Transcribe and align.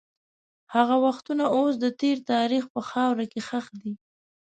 هغه 0.75 0.95
وختونه 1.05 1.43
اوس 1.57 1.73
د 1.79 1.85
تېر 1.99 2.17
تاریخ 2.31 2.63
په 2.73 2.81
خاوره 2.89 3.25
کې 3.31 3.39
ښخ 3.47 3.65
دي. 3.79 3.93